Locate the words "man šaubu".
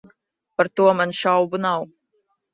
1.01-1.61